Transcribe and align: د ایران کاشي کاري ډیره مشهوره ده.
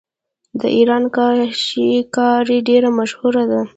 د 0.59 0.61
ایران 0.77 1.03
کاشي 1.15 1.91
کاري 2.15 2.57
ډیره 2.67 2.89
مشهوره 2.99 3.43
ده. 3.51 3.61